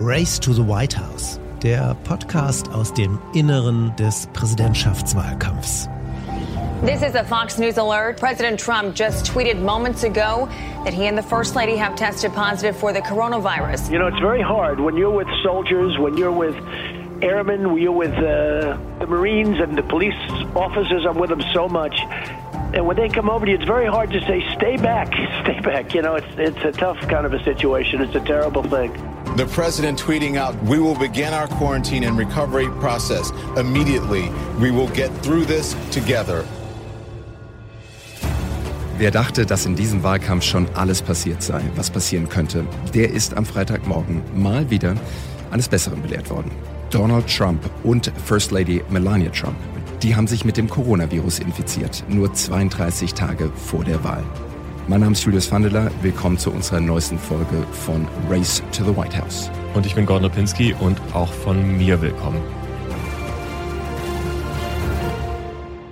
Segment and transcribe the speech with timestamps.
[0.00, 5.90] Race to the White House, der Podcast aus dem Inneren des Präsidentschaftswahlkampfs.
[6.82, 8.18] This is a Fox News alert.
[8.18, 10.48] President Trump just tweeted moments ago
[10.84, 13.92] that he and the First Lady have tested positive for the coronavirus.
[13.92, 16.56] You know, it's very hard when you're with soldiers, when you're with
[17.22, 20.16] airmen, when you're with uh, the Marines and the police
[20.56, 21.04] officers.
[21.04, 22.00] I'm with them so much.
[22.72, 25.08] And when they come over to you, it's very hard to say, stay back,
[25.42, 25.92] stay back.
[25.92, 28.00] You know, it's, it's a tough kind of a situation.
[28.00, 28.92] It's a terrible thing.
[29.36, 34.28] The president tweeting out, We will begin our quarantine and recovery process immediately.
[34.58, 36.44] We will get through this together.
[38.98, 43.36] Wer dachte, dass in diesem Wahlkampf schon alles passiert sei, was passieren könnte, der ist
[43.36, 44.96] am Freitagmorgen mal wieder
[45.52, 46.50] eines Besseren belehrt worden.
[46.90, 49.56] Donald Trump und First Lady Melania Trump,
[50.02, 54.24] die haben sich mit dem Coronavirus infiziert, nur 32 Tage vor der Wahl.
[54.90, 59.16] Mein Name ist Julius Vandeler, willkommen zu unserer neuesten Folge von Race to the White
[59.16, 59.48] House.
[59.72, 62.42] Und ich bin Gordon Lipinski und auch von mir willkommen.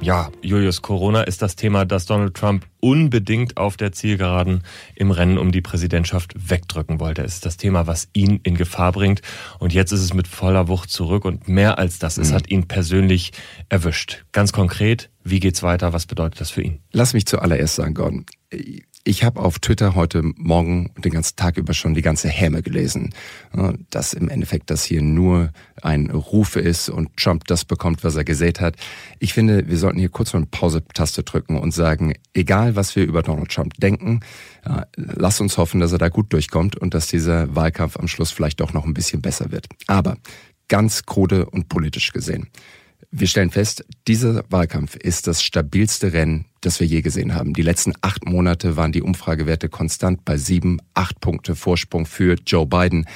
[0.00, 4.62] Ja, Julius, Corona ist das Thema, das Donald Trump unbedingt auf der Zielgeraden
[4.94, 7.22] im Rennen um die Präsidentschaft wegdrücken wollte.
[7.22, 9.22] Es ist das Thema, was ihn in Gefahr bringt.
[9.58, 11.24] Und jetzt ist es mit voller Wucht zurück.
[11.24, 12.34] Und mehr als das, es mhm.
[12.34, 13.32] hat ihn persönlich
[13.68, 14.24] erwischt.
[14.32, 15.92] Ganz konkret, wie geht's weiter?
[15.92, 16.80] Was bedeutet das für ihn?
[16.92, 18.24] Lass mich zuallererst sagen, Gordon.
[19.08, 23.14] Ich habe auf Twitter heute Morgen den ganzen Tag über schon die ganze Häme gelesen,
[23.88, 25.50] dass im Endeffekt das hier nur
[25.80, 28.76] ein Ruf ist und Trump das bekommt, was er gesät hat.
[29.18, 33.06] Ich finde, wir sollten hier kurz mal eine Pause-Taste drücken und sagen, egal was wir
[33.06, 34.20] über Donald Trump denken,
[34.96, 38.60] lass uns hoffen, dass er da gut durchkommt und dass dieser Wahlkampf am Schluss vielleicht
[38.60, 39.68] doch noch ein bisschen besser wird.
[39.86, 40.18] Aber
[40.68, 42.50] ganz krude und politisch gesehen.
[43.10, 47.54] Wir stellen fest, dieser Wahlkampf ist das stabilste Rennen das wir je gesehen haben.
[47.54, 52.66] Die letzten acht Monate waren die Umfragewerte konstant bei sieben, acht Punkte Vorsprung für Joe
[52.66, 53.06] Biden.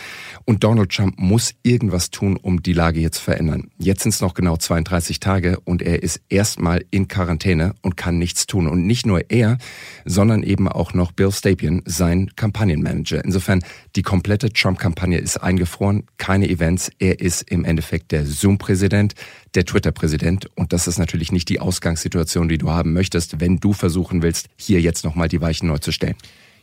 [0.45, 3.71] Und Donald Trump muss irgendwas tun, um die Lage jetzt zu verändern.
[3.79, 8.19] Jetzt sind es noch genau 32 Tage und er ist erstmal in Quarantäne und kann
[8.19, 8.66] nichts tun.
[8.69, 9.59] Und nicht nur er,
[10.05, 13.25] sondern eben auch noch Bill Stapien, sein Kampagnenmanager.
[13.25, 13.62] Insofern,
[13.97, 16.91] die komplette Trump-Kampagne ist eingefroren, keine Events.
[16.99, 19.15] Er ist im Endeffekt der Zoom-Präsident,
[19.55, 20.49] der Twitter-Präsident.
[20.55, 24.48] Und das ist natürlich nicht die Ausgangssituation, die du haben möchtest wenn du versuchen willst,
[24.56, 26.16] hier jetzt nochmal die Weichen neu zu stellen?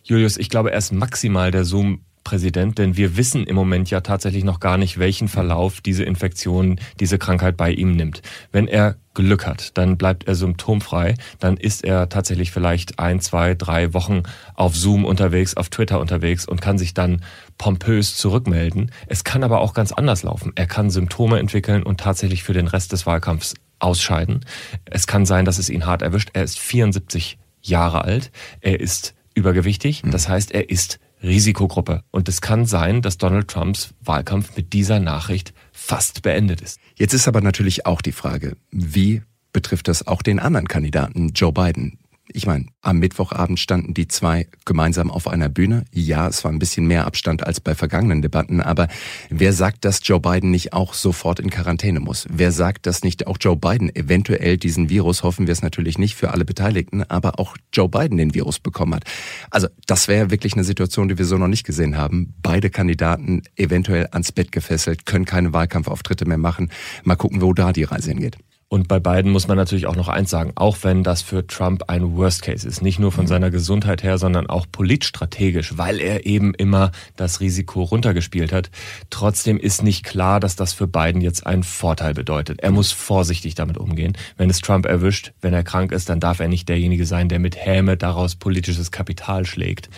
[0.04, 4.02] Julius, ich glaube, er ist maximal der Zoom Präsident, denn wir wissen im Moment ja
[4.02, 8.22] tatsächlich noch gar nicht, welchen Verlauf diese Infektion, diese Krankheit bei ihm nimmt.
[8.52, 13.56] Wenn er Glück hat, dann bleibt er symptomfrei, dann ist er tatsächlich vielleicht ein, zwei,
[13.56, 17.24] drei Wochen auf Zoom unterwegs, auf Twitter unterwegs und kann sich dann
[17.58, 18.92] pompös zurückmelden.
[19.08, 20.52] Es kann aber auch ganz anders laufen.
[20.56, 24.46] Er kann Symptome entwickeln und tatsächlich für den Rest des Wahlkampfs ausscheiden.
[24.86, 26.30] Es kann sein, dass es ihn hart erwischt.
[26.34, 28.32] Er ist 74 Jahre alt.
[28.62, 30.04] Er ist übergewichtig.
[30.04, 30.12] Mhm.
[30.12, 32.04] Das heißt, er ist Risikogruppe.
[32.12, 36.80] Und es kann sein, dass Donald Trumps Wahlkampf mit dieser Nachricht fast beendet ist.
[36.96, 41.52] Jetzt ist aber natürlich auch die Frage, wie betrifft das auch den anderen Kandidaten, Joe
[41.52, 41.99] Biden?
[42.32, 45.86] Ich meine, am Mittwochabend standen die zwei gemeinsam auf einer Bühne.
[45.92, 48.88] Ja, es war ein bisschen mehr Abstand als bei vergangenen Debatten, aber
[49.30, 52.28] wer sagt, dass Joe Biden nicht auch sofort in Quarantäne muss?
[52.30, 56.14] Wer sagt, dass nicht auch Joe Biden eventuell diesen Virus, hoffen wir es natürlich nicht
[56.14, 59.06] für alle Beteiligten, aber auch Joe Biden den Virus bekommen hat?
[59.50, 62.36] Also das wäre wirklich eine Situation, die wir so noch nicht gesehen haben.
[62.44, 66.72] Beide Kandidaten eventuell ans Bett gefesselt, können keine Wahlkampfauftritte mehr machen.
[67.04, 68.38] Mal gucken, wo da die Reise hingeht.
[68.72, 71.86] Und bei beiden muss man natürlich auch noch eins sagen, auch wenn das für Trump
[71.88, 73.30] ein Worst Case ist, nicht nur von mhm.
[73.30, 78.70] seiner Gesundheit her, sondern auch politstrategisch, weil er eben immer das Risiko runtergespielt hat.
[79.10, 82.60] Trotzdem ist nicht klar, dass das für Biden jetzt einen Vorteil bedeutet.
[82.62, 84.16] Er muss vorsichtig damit umgehen.
[84.38, 87.40] Wenn es Trump erwischt, wenn er krank ist, dann darf er nicht derjenige sein, der
[87.40, 89.90] mit Häme daraus politisches Kapital schlägt.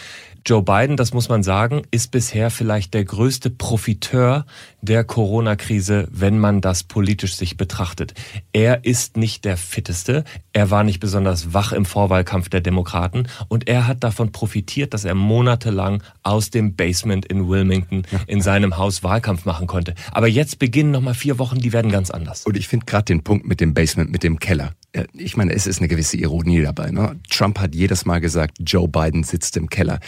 [0.43, 4.45] Joe Biden, das muss man sagen, ist bisher vielleicht der größte Profiteur
[4.81, 8.15] der Corona-Krise, wenn man das politisch sich betrachtet.
[8.51, 13.67] Er ist nicht der fitteste, er war nicht besonders wach im Vorwahlkampf der Demokraten und
[13.67, 19.03] er hat davon profitiert, dass er monatelang aus dem Basement in Wilmington in seinem Haus
[19.03, 19.93] Wahlkampf machen konnte.
[20.11, 22.45] Aber jetzt beginnen nochmal vier Wochen, die werden ganz anders.
[22.45, 24.73] Und ich finde gerade den Punkt mit dem Basement, mit dem Keller
[25.13, 26.91] ich meine, es ist eine gewisse Ironie dabei.
[26.91, 27.19] Ne?
[27.29, 29.99] Trump hat jedes Mal gesagt, Joe Biden sitzt im Keller.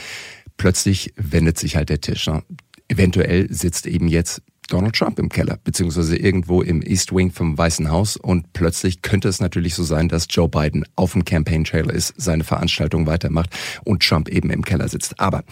[0.57, 2.27] Plötzlich wendet sich halt der Tisch.
[2.27, 2.43] Ne?
[2.87, 7.89] Eventuell sitzt eben jetzt Donald Trump im Keller, beziehungsweise irgendwo im East Wing vom Weißen
[7.91, 8.17] Haus.
[8.17, 12.13] Und plötzlich könnte es natürlich so sein, dass Joe Biden auf dem Campaign Trailer ist,
[12.17, 13.49] seine Veranstaltung weitermacht
[13.83, 15.19] und Trump eben im Keller sitzt.
[15.19, 15.43] Aber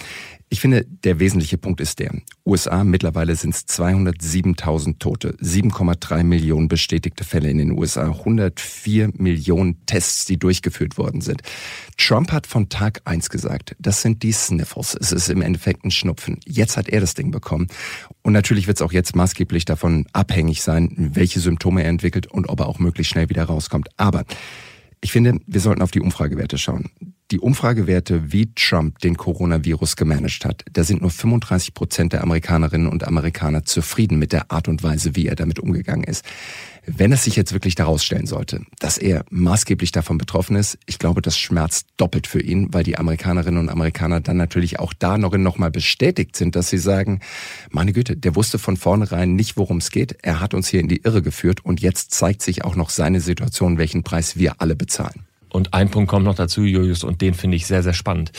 [0.53, 2.11] Ich finde, der wesentliche Punkt ist der,
[2.45, 9.85] USA mittlerweile sind es 207.000 Tote, 7,3 Millionen bestätigte Fälle in den USA, 104 Millionen
[9.85, 11.41] Tests, die durchgeführt worden sind.
[11.97, 15.91] Trump hat von Tag eins gesagt, das sind die Sniffles, es ist im Endeffekt ein
[15.91, 16.37] Schnupfen.
[16.45, 17.67] Jetzt hat er das Ding bekommen.
[18.21, 22.49] Und natürlich wird es auch jetzt maßgeblich davon abhängig sein, welche Symptome er entwickelt und
[22.49, 23.87] ob er auch möglichst schnell wieder rauskommt.
[23.95, 24.25] Aber
[24.99, 26.89] ich finde, wir sollten auf die Umfragewerte schauen
[27.31, 32.87] die Umfragewerte, wie Trump den Coronavirus gemanagt hat, da sind nur 35 Prozent der Amerikanerinnen
[32.87, 36.25] und Amerikaner zufrieden mit der Art und Weise, wie er damit umgegangen ist.
[36.85, 40.97] Wenn es sich jetzt wirklich daraus stellen sollte, dass er maßgeblich davon betroffen ist, ich
[40.99, 45.17] glaube, das schmerzt doppelt für ihn, weil die Amerikanerinnen und Amerikaner dann natürlich auch da
[45.17, 47.21] noch nochmal bestätigt sind, dass sie sagen,
[47.69, 50.17] meine Güte, der wusste von vornherein nicht, worum es geht.
[50.23, 53.21] Er hat uns hier in die Irre geführt und jetzt zeigt sich auch noch seine
[53.21, 55.25] Situation, welchen Preis wir alle bezahlen.
[55.51, 58.31] Und ein Punkt kommt noch dazu, Julius, und den finde ich sehr, sehr spannend.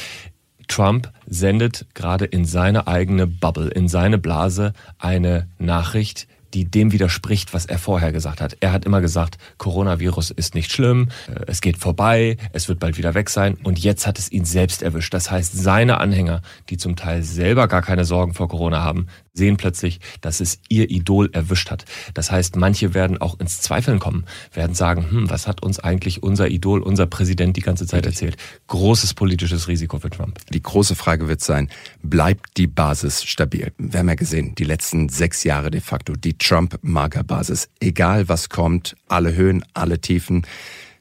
[0.69, 7.55] Trump sendet gerade in seine eigene Bubble, in seine Blase eine Nachricht, die dem widerspricht,
[7.55, 8.57] was er vorher gesagt hat.
[8.61, 12.99] Er hat immer gesagt, Coronavirus ist nicht schlimm, äh, es geht vorbei, es wird bald
[12.99, 15.15] wieder weg sein und jetzt hat es ihn selbst erwischt.
[15.15, 19.57] Das heißt, seine Anhänger, die zum Teil selber gar keine Sorgen vor Corona haben, sehen
[19.57, 21.85] plötzlich, dass es ihr Idol erwischt hat.
[22.15, 26.23] Das heißt, manche werden auch ins Zweifeln kommen, werden sagen, hm, was hat uns eigentlich
[26.23, 28.37] unser Idol, unser Präsident die ganze Zeit erzählt?
[28.67, 30.39] Großes politisches Risiko für Trump.
[30.51, 31.69] Die große Frage wird sein,
[32.03, 33.73] bleibt die Basis stabil?
[33.79, 37.69] Wir haben ja gesehen, die letzten sechs Jahre de facto, die Trump-Magerbasis.
[37.81, 40.43] Egal was kommt, alle Höhen, alle Tiefen.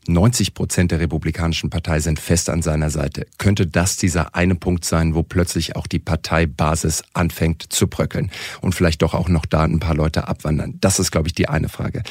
[0.07, 3.27] 90 Prozent der Republikanischen Partei sind fest an seiner Seite.
[3.37, 8.31] Könnte das dieser eine Punkt sein, wo plötzlich auch die Parteibasis anfängt zu bröckeln
[8.61, 10.77] und vielleicht doch auch noch da ein paar Leute abwandern?
[10.81, 12.03] Das ist, glaube ich, die eine Frage.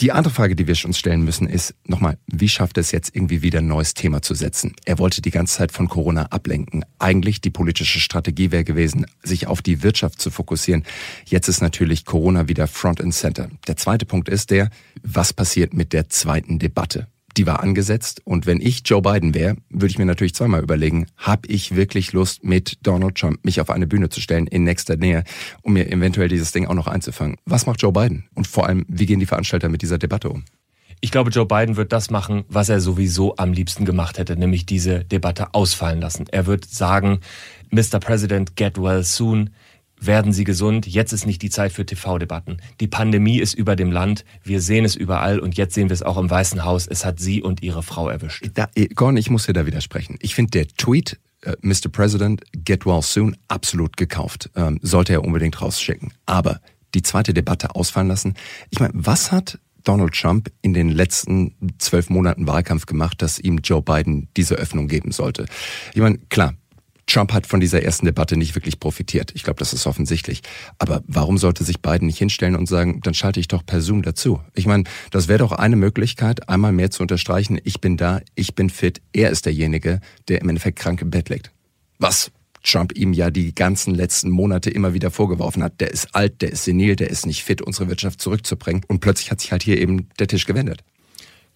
[0.00, 3.42] Die andere Frage, die wir uns stellen müssen, ist nochmal, wie schafft es jetzt irgendwie
[3.42, 4.74] wieder ein neues Thema zu setzen?
[4.86, 6.86] Er wollte die ganze Zeit von Corona ablenken.
[6.98, 10.84] Eigentlich die politische Strategie wäre gewesen, sich auf die Wirtschaft zu fokussieren.
[11.26, 13.50] Jetzt ist natürlich Corona wieder Front and Center.
[13.66, 14.70] Der zweite Punkt ist der,
[15.02, 17.08] was passiert mit der zweiten Debatte?
[17.40, 18.20] Die war angesetzt.
[18.26, 22.12] Und wenn ich Joe Biden wäre, würde ich mir natürlich zweimal überlegen, habe ich wirklich
[22.12, 25.24] Lust, mit Donald Trump mich auf eine Bühne zu stellen in nächster Nähe,
[25.62, 27.38] um mir eventuell dieses Ding auch noch einzufangen.
[27.46, 28.28] Was macht Joe Biden?
[28.34, 30.44] Und vor allem, wie gehen die Veranstalter mit dieser Debatte um?
[31.00, 34.66] Ich glaube, Joe Biden wird das machen, was er sowieso am liebsten gemacht hätte, nämlich
[34.66, 36.26] diese Debatte ausfallen lassen.
[36.30, 37.20] Er wird sagen,
[37.70, 38.00] Mr.
[38.00, 39.48] President, get well soon
[40.00, 40.86] werden Sie gesund.
[40.86, 42.58] Jetzt ist nicht die Zeit für TV-Debatten.
[42.80, 44.24] Die Pandemie ist über dem Land.
[44.42, 46.86] Wir sehen es überall und jetzt sehen wir es auch im Weißen Haus.
[46.86, 48.50] Es hat Sie und Ihre Frau erwischt.
[48.54, 50.16] Da, eh, Gordon, ich muss dir da widersprechen.
[50.20, 51.88] Ich finde der Tweet Uh, Mr.
[51.90, 54.50] President, get well soon, absolut gekauft.
[54.56, 56.12] Ähm, sollte er unbedingt rausschicken.
[56.26, 56.60] Aber
[56.94, 58.34] die zweite Debatte ausfallen lassen.
[58.68, 63.58] Ich meine, was hat Donald Trump in den letzten zwölf Monaten Wahlkampf gemacht, dass ihm
[63.64, 65.46] Joe Biden diese Öffnung geben sollte?
[65.94, 66.54] Ich meine, klar,
[67.10, 69.32] Trump hat von dieser ersten Debatte nicht wirklich profitiert.
[69.34, 70.42] Ich glaube, das ist offensichtlich.
[70.78, 74.02] Aber warum sollte sich Biden nicht hinstellen und sagen, dann schalte ich doch per Zoom
[74.02, 74.40] dazu?
[74.54, 78.54] Ich meine, das wäre doch eine Möglichkeit, einmal mehr zu unterstreichen, ich bin da, ich
[78.54, 81.50] bin fit, er ist derjenige, der im Endeffekt krank im Bett liegt.
[81.98, 82.30] Was
[82.62, 85.80] Trump ihm ja die ganzen letzten Monate immer wieder vorgeworfen hat.
[85.80, 88.82] Der ist alt, der ist senil, der ist nicht fit, unsere Wirtschaft zurückzubringen.
[88.86, 90.82] Und plötzlich hat sich halt hier eben der Tisch gewendet.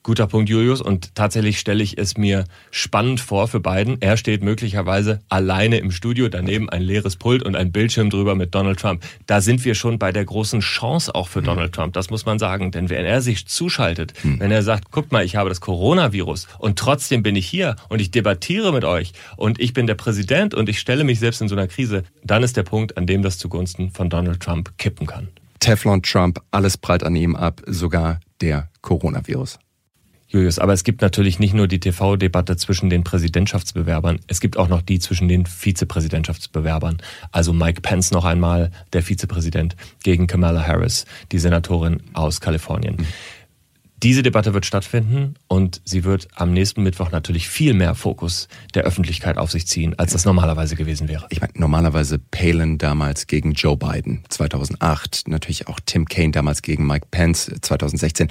[0.04, 0.82] Guter Punkt, Julius.
[0.82, 4.00] Und tatsächlich stelle ich es mir spannend vor für beiden.
[4.02, 8.54] Er steht möglicherweise alleine im Studio, daneben ein leeres Pult und ein Bildschirm drüber mit
[8.54, 9.02] Donald Trump.
[9.26, 11.46] Da sind wir schon bei der großen Chance auch für mhm.
[11.46, 11.94] Donald Trump.
[11.94, 12.70] Das muss man sagen.
[12.70, 14.40] Denn wenn er sich zuschaltet, mhm.
[14.40, 18.02] wenn er sagt, guckt mal, ich habe das Coronavirus und trotzdem bin ich hier und
[18.02, 21.48] ich debattiere mit euch und ich bin der Präsident und ich stelle mich selbst in
[21.48, 25.06] so einer Krise, dann ist der Punkt, an dem das zugunsten von Donald Trump kippen
[25.06, 25.29] kann.
[25.60, 29.58] Teflon Trump, alles prallt an ihm ab, sogar der Coronavirus.
[30.34, 34.67] Julius, aber es gibt natürlich nicht nur die TV-Debatte zwischen den Präsidentschaftsbewerbern, es gibt auch
[34.67, 36.98] noch die zwischen den Vizepräsidentschaftsbewerbern.
[37.31, 42.96] Also Mike Pence noch einmal, der Vizepräsident, gegen Kamala Harris, die Senatorin aus Kalifornien.
[42.96, 43.06] Mhm.
[44.03, 48.82] Diese Debatte wird stattfinden und sie wird am nächsten Mittwoch natürlich viel mehr Fokus der
[48.82, 51.27] Öffentlichkeit auf sich ziehen, als das normalerweise gewesen wäre.
[51.31, 56.86] Ich meine, normalerweise Palin damals gegen Joe Biden 2008, natürlich auch Tim Kaine damals gegen
[56.86, 58.29] Mike Pence 2016.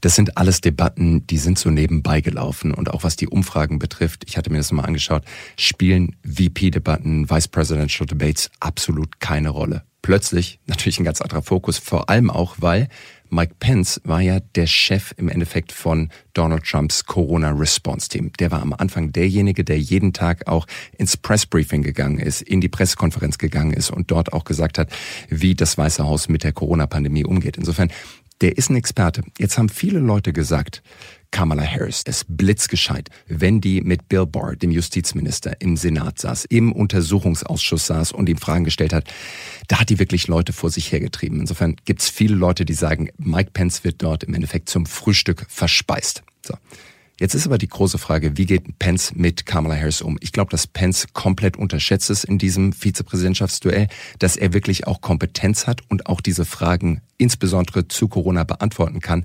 [0.00, 4.24] Das sind alles Debatten, die sind so nebenbei gelaufen und auch was die Umfragen betrifft,
[4.28, 5.24] ich hatte mir das mal angeschaut,
[5.56, 9.82] spielen VP-Debatten, Vice Presidential Debates absolut keine Rolle.
[10.02, 12.88] Plötzlich natürlich ein ganz anderer Fokus, vor allem auch, weil
[13.30, 18.32] Mike Pence war ja der Chef im Endeffekt von Donald Trumps Corona-Response-Team.
[18.38, 20.66] Der war am Anfang derjenige, der jeden Tag auch
[20.96, 24.90] ins Pressbriefing gegangen ist, in die Pressekonferenz gegangen ist und dort auch gesagt hat,
[25.28, 27.56] wie das Weiße Haus mit der Corona-Pandemie umgeht.
[27.56, 27.90] Insofern,
[28.40, 29.22] der ist ein Experte.
[29.38, 30.82] Jetzt haben viele Leute gesagt,
[31.30, 36.72] Kamala Harris es blitzgescheit, wenn die mit Bill Barr, dem Justizminister, im Senat saß, im
[36.72, 39.04] Untersuchungsausschuss saß und ihm Fragen gestellt hat.
[39.68, 41.40] Da hat die wirklich Leute vor sich hergetrieben.
[41.40, 45.46] Insofern gibt es viele Leute, die sagen, Mike Pence wird dort im Endeffekt zum Frühstück
[45.48, 46.22] verspeist.
[46.44, 46.54] So.
[47.18, 50.18] Jetzt ist aber die große Frage, wie geht Pence mit Kamala Harris um?
[50.20, 55.66] Ich glaube, dass Pence komplett unterschätzt ist in diesem Vizepräsidentschaftsduell, dass er wirklich auch Kompetenz
[55.66, 59.24] hat und auch diese Fragen insbesondere zu Corona beantworten kann.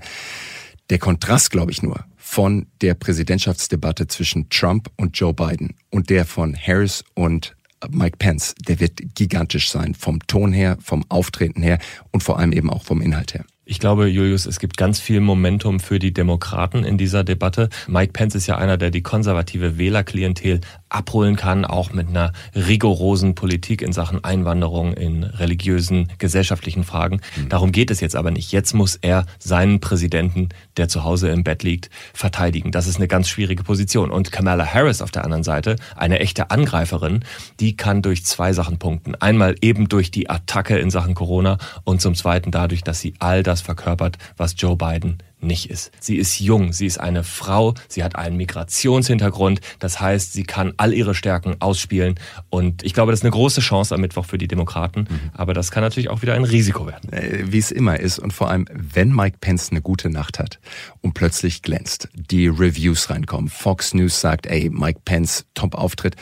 [0.90, 6.24] Der Kontrast, glaube ich nur, von der Präsidentschaftsdebatte zwischen Trump und Joe Biden und der
[6.24, 7.54] von Harris und
[7.90, 11.78] Mike Pence, der wird gigantisch sein, vom Ton her, vom Auftreten her
[12.10, 13.44] und vor allem eben auch vom Inhalt her.
[13.64, 17.68] Ich glaube, Julius, es gibt ganz viel Momentum für die Demokraten in dieser Debatte.
[17.86, 20.60] Mike Pence ist ja einer, der die konservative Wählerklientel
[20.94, 27.20] abholen kann, auch mit einer rigorosen Politik in Sachen Einwanderung, in religiösen, gesellschaftlichen Fragen.
[27.36, 27.48] Mhm.
[27.48, 28.50] Darum geht es jetzt aber nicht.
[28.50, 32.72] Jetzt muss er seinen Präsidenten, der zu Hause im Bett liegt, verteidigen.
[32.72, 34.10] Das ist eine ganz schwierige Position.
[34.10, 37.24] Und Kamala Harris auf der anderen Seite, eine echte Angreiferin,
[37.60, 39.14] die kann durch zwei Sachen punkten.
[39.14, 43.42] Einmal eben durch die Attacke in Sachen Corona und zum Zweiten dadurch, dass sie all
[43.42, 45.90] das das verkörpert, was Joe Biden nicht ist.
[46.00, 50.72] Sie ist jung, sie ist eine Frau, sie hat einen Migrationshintergrund, das heißt, sie kann
[50.76, 52.16] all ihre Stärken ausspielen
[52.50, 55.30] und ich glaube, das ist eine große Chance am Mittwoch für die Demokraten, mhm.
[55.34, 57.12] aber das kann natürlich auch wieder ein Risiko werden.
[57.12, 60.60] Äh, wie es immer ist und vor allem, wenn Mike Pence eine gute Nacht hat
[61.00, 66.16] und plötzlich glänzt, die Reviews reinkommen, Fox News sagt, ey, Mike Pence, Top-Auftritt,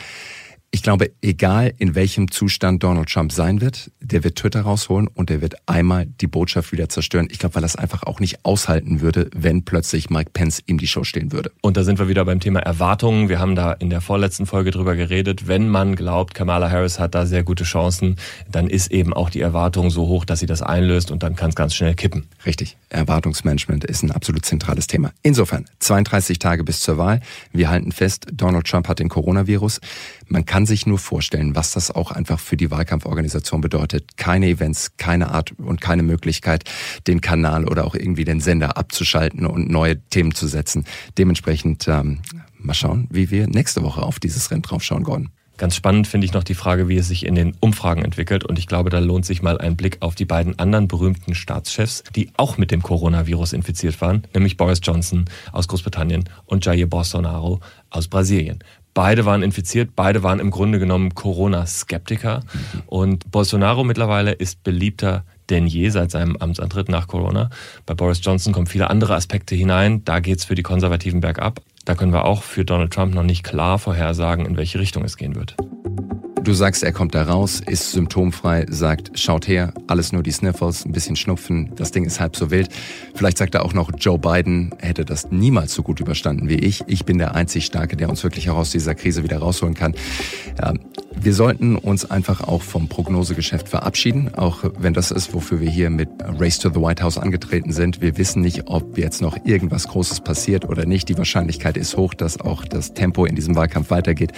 [0.73, 5.29] ich glaube, egal in welchem Zustand Donald Trump sein wird, der wird Twitter rausholen und
[5.29, 7.27] der wird einmal die Botschaft wieder zerstören.
[7.29, 10.87] Ich glaube, weil es einfach auch nicht aushalten würde, wenn plötzlich Mike Pence ihm die
[10.87, 11.51] Show stehen würde.
[11.59, 13.27] Und da sind wir wieder beim Thema Erwartungen.
[13.27, 15.45] Wir haben da in der vorletzten Folge drüber geredet.
[15.45, 18.15] Wenn man glaubt, Kamala Harris hat da sehr gute Chancen,
[18.49, 21.49] dann ist eben auch die Erwartung so hoch, dass sie das einlöst und dann kann
[21.49, 22.27] es ganz schnell kippen.
[22.45, 22.77] Richtig.
[22.87, 25.11] Erwartungsmanagement ist ein absolut zentrales Thema.
[25.21, 27.19] Insofern, 32 Tage bis zur Wahl.
[27.51, 29.81] Wir halten fest, Donald Trump hat den Coronavirus.
[30.31, 34.15] Man kann sich nur vorstellen, was das auch einfach für die Wahlkampforganisation bedeutet.
[34.15, 36.63] Keine Events, keine Art und keine Möglichkeit,
[37.05, 40.85] den Kanal oder auch irgendwie den Sender abzuschalten und neue Themen zu setzen.
[41.17, 42.21] Dementsprechend ähm,
[42.57, 45.31] mal schauen, wie wir nächste Woche auf dieses Rennen draufschauen, Gordon.
[45.57, 48.43] Ganz spannend finde ich noch die Frage, wie es sich in den Umfragen entwickelt.
[48.43, 52.03] Und ich glaube, da lohnt sich mal ein Blick auf die beiden anderen berühmten Staatschefs,
[52.15, 57.59] die auch mit dem Coronavirus infiziert waren, nämlich Boris Johnson aus Großbritannien und Jair Bolsonaro
[57.91, 58.63] aus Brasilien.
[58.93, 62.41] Beide waren infiziert, beide waren im Grunde genommen Corona-Skeptiker.
[62.53, 62.81] Mhm.
[62.87, 67.49] Und Bolsonaro mittlerweile ist beliebter denn je seit seinem Amtsantritt nach Corona.
[67.85, 70.03] Bei Boris Johnson kommen viele andere Aspekte hinein.
[70.05, 71.61] Da geht's für die Konservativen bergab.
[71.85, 75.17] Da können wir auch für Donald Trump noch nicht klar vorhersagen, in welche Richtung es
[75.17, 75.57] gehen wird.
[76.43, 80.85] Du sagst, er kommt da raus, ist symptomfrei, sagt, schaut her, alles nur die Sniffles,
[80.85, 82.69] ein bisschen Schnupfen, das Ding ist halb so wild.
[83.13, 86.83] Vielleicht sagt er auch noch, Joe Biden hätte das niemals so gut überstanden wie ich.
[86.87, 89.93] Ich bin der einzig Starke, der uns wirklich auch aus dieser Krise wieder rausholen kann.
[90.59, 90.73] Ja,
[91.15, 95.91] wir sollten uns einfach auch vom Prognosegeschäft verabschieden, auch wenn das ist, wofür wir hier
[95.91, 98.01] mit Race to the White House angetreten sind.
[98.01, 101.07] Wir wissen nicht, ob jetzt noch irgendwas Großes passiert oder nicht.
[101.09, 104.31] Die Wahrscheinlichkeit ist hoch, dass auch das Tempo in diesem Wahlkampf weitergeht.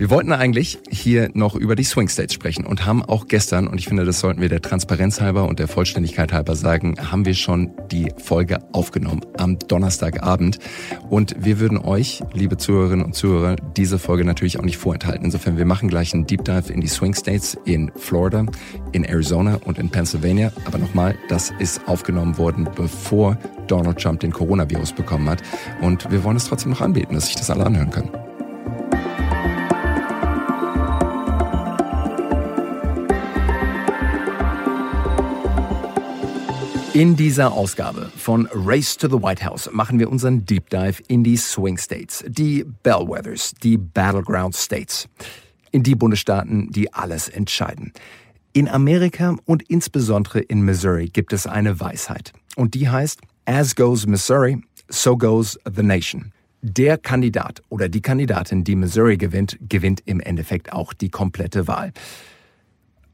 [0.00, 3.76] Wir wollten eigentlich hier noch über die Swing States sprechen und haben auch gestern, und
[3.76, 7.34] ich finde, das sollten wir der Transparenz halber und der Vollständigkeit halber sagen, haben wir
[7.34, 10.58] schon die Folge aufgenommen am Donnerstagabend.
[11.10, 15.22] Und wir würden euch, liebe Zuhörerinnen und Zuhörer, diese Folge natürlich auch nicht vorenthalten.
[15.22, 18.46] Insofern, wir machen gleich einen Deep Dive in die Swing States in Florida,
[18.92, 20.50] in Arizona und in Pennsylvania.
[20.64, 25.42] Aber nochmal, das ist aufgenommen worden, bevor Donald Trump den Coronavirus bekommen hat.
[25.82, 28.29] Und wir wollen es trotzdem noch anbieten, dass sich das alle anhören können.
[36.92, 41.22] In dieser Ausgabe von Race to the White House machen wir unseren Deep Dive in
[41.22, 45.08] die Swing States, die Bellwethers, die Battleground States,
[45.70, 47.92] in die Bundesstaaten, die alles entscheiden.
[48.52, 52.32] In Amerika und insbesondere in Missouri gibt es eine Weisheit.
[52.56, 56.32] Und die heißt, as goes Missouri, so goes the nation.
[56.60, 61.92] Der Kandidat oder die Kandidatin, die Missouri gewinnt, gewinnt im Endeffekt auch die komplette Wahl.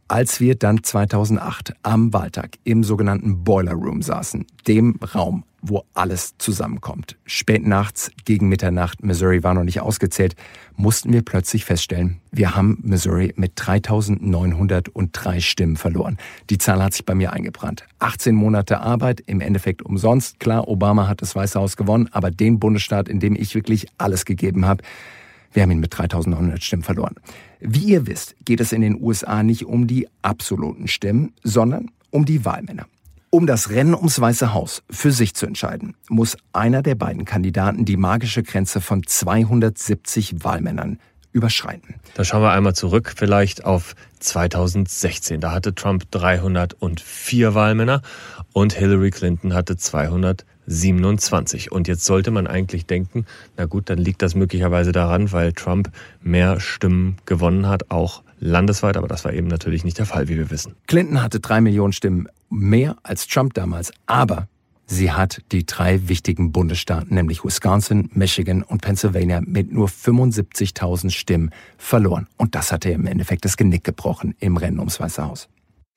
[0.08, 6.38] Als wir dann 2008 am Wahltag im sogenannten Boiler Room saßen, dem Raum, wo alles
[6.38, 10.36] zusammenkommt, spät nachts gegen Mitternacht, Missouri war noch nicht ausgezählt,
[10.76, 16.18] mussten wir plötzlich feststellen, wir haben Missouri mit 3903 Stimmen verloren.
[16.50, 17.84] Die Zahl hat sich bei mir eingebrannt.
[17.98, 20.38] 18 Monate Arbeit, im Endeffekt umsonst.
[20.38, 24.24] Klar, Obama hat das Weiße Haus gewonnen, aber den Bundesstaat, in dem ich wirklich alles
[24.24, 24.84] gegeben habe,
[25.56, 27.14] wir haben ihn mit 3900 Stimmen verloren.
[27.60, 32.26] Wie ihr wisst, geht es in den USA nicht um die absoluten Stimmen, sondern um
[32.26, 32.84] die Wahlmänner.
[33.30, 37.86] Um das Rennen ums Weiße Haus für sich zu entscheiden, muss einer der beiden Kandidaten
[37.86, 40.98] die magische Grenze von 270 Wahlmännern
[41.32, 41.94] überschreiten.
[42.14, 45.40] Da schauen wir einmal zurück, vielleicht auf 2016.
[45.40, 48.02] Da hatte Trump 304 Wahlmänner
[48.52, 49.78] und Hillary Clinton hatte
[50.66, 51.72] 227.
[51.72, 55.90] Und jetzt sollte man eigentlich denken, na gut, dann liegt das möglicherweise daran, weil Trump
[56.22, 60.36] mehr Stimmen gewonnen hat, auch landesweit, aber das war eben natürlich nicht der Fall, wie
[60.36, 60.74] wir wissen.
[60.86, 64.48] Clinton hatte drei Millionen Stimmen mehr als Trump damals, aber
[64.88, 71.50] Sie hat die drei wichtigen Bundesstaaten, nämlich Wisconsin, Michigan und Pennsylvania, mit nur 75.000 Stimmen
[71.76, 72.28] verloren.
[72.36, 75.48] Und das hat ihr im Endeffekt das Genick gebrochen im Rennen ums Weiße Haus.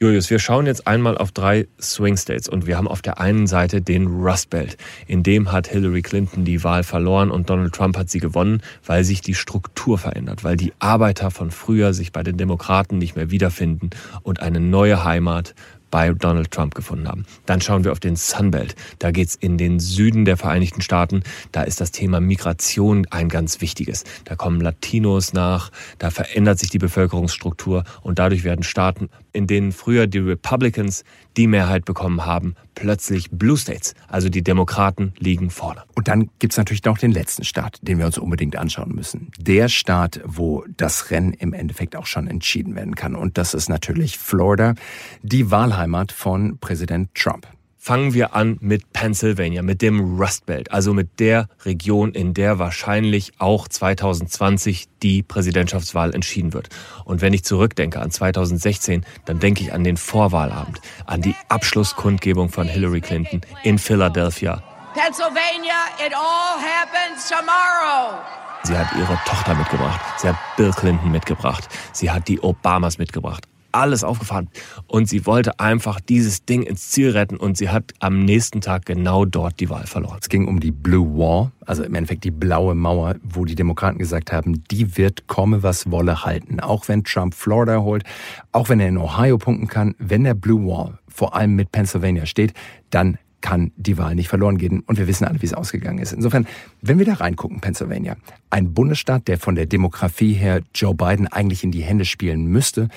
[0.02, 3.48] Julius, wir schauen jetzt einmal auf drei Swing States und wir haben auf der einen
[3.48, 4.78] Seite den Rust Belt.
[5.08, 9.04] In dem hat Hillary Clinton die Wahl verloren und Donald Trump hat sie gewonnen, weil
[9.04, 13.30] sich die Struktur verändert, weil die Arbeiter von früher sich bei den Demokraten nicht mehr
[13.30, 13.90] wiederfinden
[14.24, 15.54] und eine neue Heimat
[15.92, 17.26] bei Donald Trump gefunden haben.
[17.46, 18.76] Dann schauen wir auf den Sunbelt.
[19.00, 21.24] Da geht's in den Süden der Vereinigten Staaten.
[21.52, 24.04] Da ist das Thema Migration ein ganz wichtiges.
[24.26, 29.72] Da kommen Latinos nach, da verändert sich die Bevölkerungsstruktur und dadurch werden Staaten, in denen
[29.72, 31.04] früher die Republicans
[31.38, 33.94] die Mehrheit bekommen haben, plötzlich Blue States.
[34.08, 35.84] Also die Demokraten liegen vorne.
[35.96, 39.32] Und dann gibt's natürlich noch den letzten Staat, den wir uns unbedingt anschauen müssen.
[39.40, 43.16] Der Staat, wo das Rennen im Endeffekt auch schon entschieden werden kann.
[43.16, 44.76] Und das ist natürlich Florida.
[45.22, 47.48] Die Wahlheimat von Präsident Trump.
[47.90, 52.60] Fangen wir an mit Pennsylvania, mit dem Rust Belt, also mit der Region, in der
[52.60, 56.70] wahrscheinlich auch 2020 die Präsidentschaftswahl entschieden wird.
[57.04, 62.50] Und wenn ich zurückdenke an 2016, dann denke ich an den Vorwahlabend, an die Abschlusskundgebung
[62.50, 64.62] von Hillary Clinton in Philadelphia.
[64.94, 68.20] Pennsylvania, it all happens tomorrow.
[68.66, 70.00] Sie hat ihre Tochter mitgebracht.
[70.20, 71.68] Sie hat Bill Clinton mitgebracht.
[71.94, 74.50] Sie hat die Obamas mitgebracht alles aufgefahren.
[74.88, 78.86] Und sie wollte einfach dieses Ding ins Ziel retten und sie hat am nächsten Tag
[78.86, 80.20] genau dort die Wahl verloren.
[80.22, 83.98] Es ging um die Blue Wall, also im Endeffekt die blaue Mauer, wo die Demokraten
[83.98, 86.60] gesagt haben, die wird komme was wolle halten.
[86.60, 88.04] Auch wenn Trump Florida holt,
[88.52, 92.26] auch wenn er in Ohio punkten kann, wenn der Blue Wall vor allem mit Pennsylvania
[92.26, 92.54] steht,
[92.90, 94.82] dann kann die Wahl nicht verloren gehen.
[94.82, 96.14] Und wir wissen alle, wie es ausgegangen ist.
[96.14, 96.48] Insofern,
[96.82, 98.18] wenn wir da reingucken, Pennsylvania,
[98.50, 102.90] ein Bundesstaat, der von der Demografie her Joe Biden eigentlich in die Hände spielen müsste,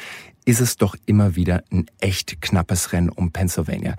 [0.44, 3.96] ist es doch immer wieder ein echt knappes Rennen um Pennsylvania.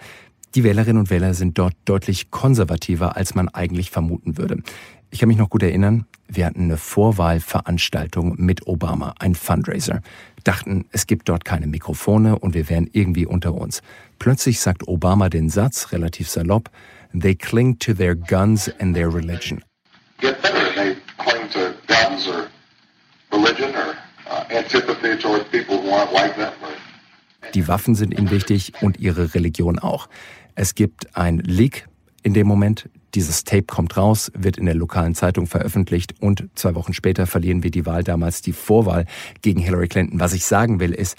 [0.55, 4.62] Die Wählerinnen und Wähler sind dort deutlich konservativer, als man eigentlich vermuten würde.
[5.10, 10.01] Ich kann mich noch gut erinnern, wir hatten eine Vorwahlveranstaltung mit Obama, ein Fundraiser.
[10.43, 13.82] Dachten, es gibt dort keine Mikrofone und wir wären irgendwie unter uns.
[14.19, 16.69] Plötzlich sagt Obama den Satz, relativ salopp,
[17.13, 19.63] They cling to their guns and their religion.
[20.19, 22.47] Get better, they cling to guns or
[23.32, 23.93] religion or
[27.53, 30.07] die Waffen sind ihnen wichtig und ihre Religion auch.
[30.55, 31.88] Es gibt ein Leak
[32.23, 32.89] in dem Moment.
[33.15, 37.62] Dieses Tape kommt raus, wird in der lokalen Zeitung veröffentlicht und zwei Wochen später verlieren
[37.62, 39.05] wir die Wahl, damals die Vorwahl
[39.41, 40.19] gegen Hillary Clinton.
[40.19, 41.15] Was ich sagen will, ist,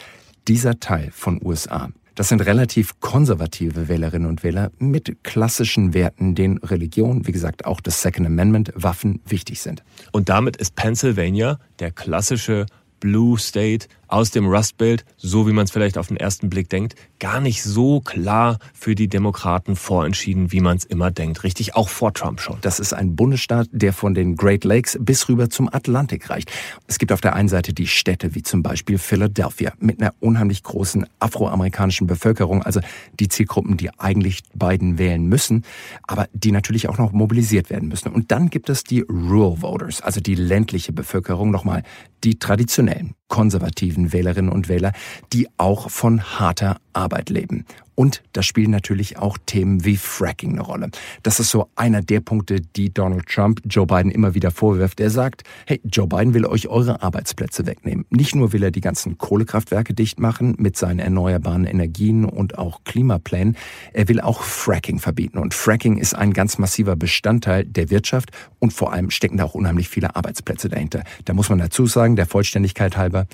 [0.49, 6.59] dieser Teil von USA, das sind relativ konservative Wählerinnen und Wähler mit klassischen Werten, denen
[6.59, 9.85] Religion, wie gesagt, auch das Second Amendment, Waffen wichtig sind.
[10.13, 12.67] Und damit ist Pennsylvania der klassische
[13.05, 16.69] Blue State aus dem Rust Belt, so wie man es vielleicht auf den ersten Blick
[16.69, 21.43] denkt, gar nicht so klar für die Demokraten vorentschieden, wie man es immer denkt.
[21.43, 22.59] Richtig, auch vor Trump schon.
[22.61, 26.53] Das ist ein Bundesstaat, der von den Great Lakes bis rüber zum Atlantik reicht.
[26.87, 30.63] Es gibt auf der einen Seite die Städte wie zum Beispiel Philadelphia mit einer unheimlich
[30.63, 32.79] großen afroamerikanischen Bevölkerung, also
[33.19, 35.65] die Zielgruppen, die eigentlich Biden wählen müssen,
[36.05, 38.13] aber die natürlich auch noch mobilisiert werden müssen.
[38.13, 41.83] Und dann gibt es die Rural Voters, also die ländliche Bevölkerung, nochmal
[42.23, 44.93] die traditionellen konservativen Wählerinnen und Wähler,
[45.33, 47.65] die auch von harter Arbeit leben.
[47.97, 50.91] Und da spielen natürlich auch Themen wie Fracking eine Rolle.
[51.23, 54.99] Das ist so einer der Punkte, die Donald Trump Joe Biden immer wieder vorwirft.
[55.01, 58.05] Er sagt, hey, Joe Biden will euch eure Arbeitsplätze wegnehmen.
[58.11, 62.83] Nicht nur will er die ganzen Kohlekraftwerke dicht machen mit seinen erneuerbaren Energien und auch
[62.85, 63.57] Klimaplänen,
[63.93, 65.39] er will auch Fracking verbieten.
[65.39, 69.55] Und Fracking ist ein ganz massiver Bestandteil der Wirtschaft und vor allem stecken da auch
[69.55, 71.05] unheimlich viele Arbeitsplätze dahinter.
[71.27, 73.27] Da muss man dazu sagen, der Vollständigkeit halber,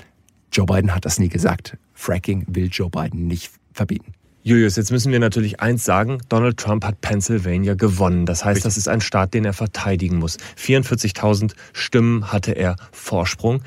[0.53, 1.77] Joe Biden hat das nie gesagt.
[1.95, 4.15] Fracking will Joe Biden nicht verbieten.
[4.43, 6.19] Julius, jetzt müssen wir natürlich eins sagen.
[6.31, 8.25] Donald Trump hat Pennsylvania gewonnen.
[8.25, 10.39] Das heißt, das ist ein Staat, den er verteidigen muss.
[10.59, 13.63] 44.000 Stimmen hatte er Vorsprung.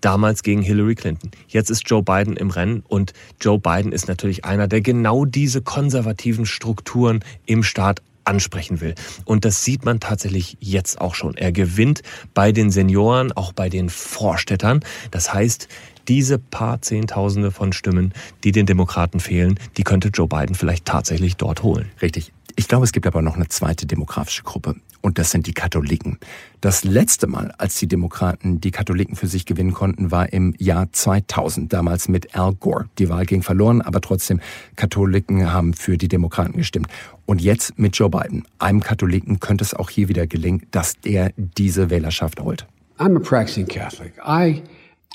[0.00, 1.30] Damals gegen Hillary Clinton.
[1.48, 5.60] Jetzt ist Joe Biden im Rennen und Joe Biden ist natürlich einer, der genau diese
[5.60, 8.94] konservativen Strukturen im Staat ansprechen will.
[9.24, 11.36] Und das sieht man tatsächlich jetzt auch schon.
[11.36, 14.80] Er gewinnt bei den Senioren, auch bei den Vorstädtern.
[15.10, 15.68] Das heißt,
[16.08, 18.12] diese paar Zehntausende von Stimmen,
[18.44, 21.90] die den Demokraten fehlen, die könnte Joe Biden vielleicht tatsächlich dort holen.
[22.02, 22.32] Richtig.
[22.56, 26.18] Ich glaube, es gibt aber noch eine zweite demografische Gruppe und das sind die Katholiken.
[26.62, 30.90] Das letzte Mal, als die Demokraten die Katholiken für sich gewinnen konnten, war im Jahr
[30.90, 32.88] 2000, damals mit Al Gore.
[32.98, 34.40] Die Wahl ging verloren, aber trotzdem,
[34.76, 36.86] Katholiken haben für die Demokraten gestimmt.
[37.26, 41.32] Und jetzt mit Joe Biden, einem Katholiken, könnte es auch hier wieder gelingen, dass der
[41.36, 42.66] diese Wählerschaft holt.
[42.98, 44.14] I'm a practicing Catholic.
[44.26, 44.62] I,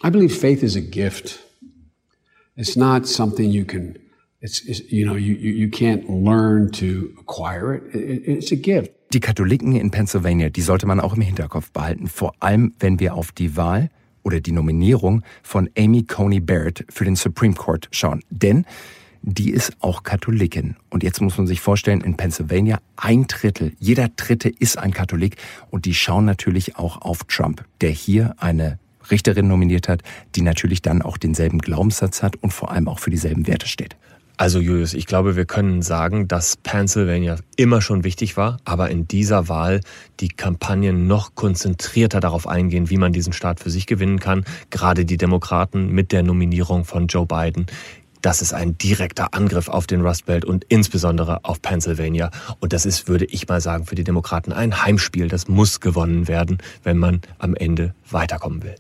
[0.04, 1.40] I believe faith is a gift.
[2.56, 3.98] It's not something you can
[4.42, 7.84] It's, it's, you know, you, you can't learn to acquire it.
[7.94, 8.92] It's a gift.
[9.12, 13.16] Die Katholiken in Pennsylvania, die sollte man auch im Hinterkopf behalten, vor allem wenn wir
[13.16, 13.90] auf die Wahl
[14.24, 18.22] oder die Nominierung von Amy Coney Barrett für den Supreme Court schauen.
[18.30, 18.66] Denn
[19.24, 20.78] die ist auch Katholikin.
[20.90, 25.36] Und jetzt muss man sich vorstellen, in Pennsylvania ein Drittel, jeder Dritte ist ein Katholik
[25.70, 28.80] und die schauen natürlich auch auf Trump, der hier eine
[29.12, 30.02] Richterin nominiert hat,
[30.36, 33.96] die natürlich dann auch denselben Glaubenssatz hat und vor allem auch für dieselben Werte steht.
[34.40, 39.06] Also Julius, ich glaube, wir können sagen, dass Pennsylvania immer schon wichtig war, aber in
[39.06, 39.82] dieser Wahl
[40.22, 44.46] die Kampagnen noch konzentrierter darauf eingehen, wie man diesen Staat für sich gewinnen kann.
[44.70, 47.66] Gerade die Demokraten mit der Nominierung von Joe Biden.
[48.22, 52.32] Das ist ein direkter Angriff auf den Rust Belt und insbesondere auf Pennsylvania.
[52.60, 55.30] Und das ist, würde ich mal sagen, für die Demokraten ein Heimspiel.
[55.30, 58.76] Das muss gewonnen werden, wenn man am Ende weiterkommen will.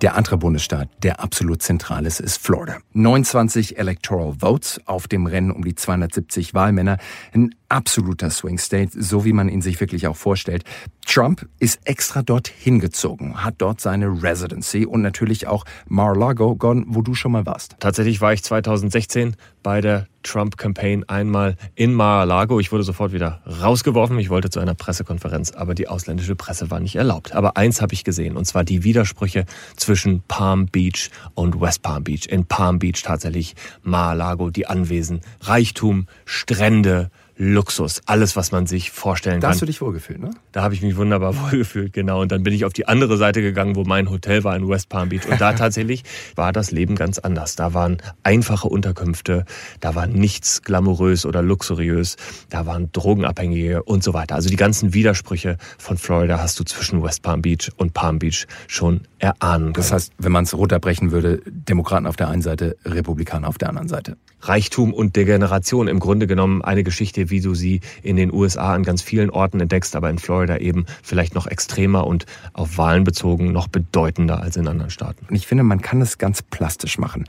[0.00, 2.76] Der andere Bundesstaat, der absolut zentral ist, ist Florida.
[2.92, 6.98] 29 Electoral Votes auf dem Rennen um die 270 Wahlmänner.
[7.32, 10.64] Ein absoluter Swing State, so wie man ihn sich wirklich auch vorstellt.
[11.06, 17.02] Trump ist extra dorthin gezogen, hat dort seine Residency und natürlich auch Mar-a-Lago, Gordon, wo
[17.02, 17.76] du schon mal warst.
[17.80, 22.60] Tatsächlich war ich 2016 bei der Trump-Campaign einmal in Mar-a-Lago.
[22.60, 24.18] Ich wurde sofort wieder rausgeworfen.
[24.18, 27.32] Ich wollte zu einer Pressekonferenz, aber die ausländische Presse war nicht erlaubt.
[27.32, 32.04] Aber eins habe ich gesehen, und zwar die Widersprüche zwischen Palm Beach und West Palm
[32.04, 32.26] Beach.
[32.28, 39.34] In Palm Beach tatsächlich Mar-a-Lago, die Anwesen, Reichtum, Strände, Luxus, alles, was man sich vorstellen
[39.34, 39.42] kann.
[39.42, 40.30] Da hast du dich wohlgefühlt, ne?
[40.50, 42.20] Da habe ich mich wunderbar wohlgefühlt, genau.
[42.20, 44.88] Und dann bin ich auf die andere Seite gegangen, wo mein Hotel war in West
[44.88, 45.24] Palm Beach.
[45.30, 46.02] Und da tatsächlich
[46.34, 47.54] war das Leben ganz anders.
[47.54, 49.44] Da waren einfache Unterkünfte,
[49.78, 52.16] da war nichts glamourös oder luxuriös,
[52.50, 54.34] da waren Drogenabhängige und so weiter.
[54.34, 58.46] Also die ganzen Widersprüche von Florida hast du zwischen West Palm Beach und Palm Beach
[58.66, 59.74] schon erahnen können.
[59.74, 63.68] Das heißt, wenn man es runterbrechen würde, Demokraten auf der einen Seite, Republikaner auf der
[63.68, 64.16] anderen Seite.
[64.40, 68.84] Reichtum und Degeneration im Grunde genommen eine Geschichte, wie du sie in den USA an
[68.84, 73.52] ganz vielen Orten entdeckst, aber in Florida eben vielleicht noch extremer und auf Wahlen bezogen
[73.52, 75.26] noch bedeutender als in anderen Staaten.
[75.28, 77.24] Und ich finde, man kann es ganz plastisch machen,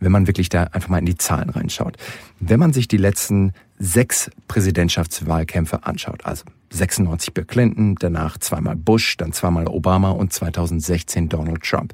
[0.00, 1.96] wenn man wirklich da einfach mal in die Zahlen reinschaut.
[2.40, 9.16] Wenn man sich die letzten sechs Präsidentschaftswahlkämpfe anschaut, also 96 Bill Clinton, danach zweimal Bush,
[9.16, 11.92] dann zweimal Obama und 2016 Donald Trump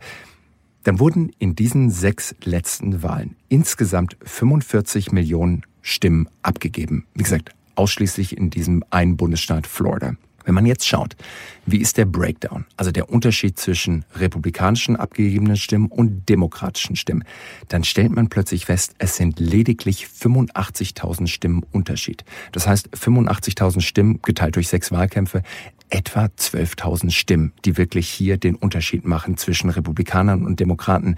[0.84, 7.06] dann wurden in diesen sechs letzten Wahlen insgesamt 45 Millionen Stimmen abgegeben.
[7.14, 10.14] Wie gesagt, ausschließlich in diesem einen Bundesstaat Florida.
[10.44, 11.16] Wenn man jetzt schaut,
[11.66, 17.24] wie ist der Breakdown, also der Unterschied zwischen republikanischen abgegebenen Stimmen und demokratischen Stimmen,
[17.68, 22.24] dann stellt man plötzlich fest, es sind lediglich 85.000 Stimmen Unterschied.
[22.52, 25.42] Das heißt, 85.000 Stimmen geteilt durch sechs Wahlkämpfe,
[25.90, 31.16] etwa 12.000 Stimmen, die wirklich hier den Unterschied machen zwischen Republikanern und Demokraten.